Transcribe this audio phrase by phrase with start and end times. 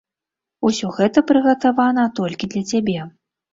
[0.69, 2.99] Усё гэта прыгатавана толькі для цябе.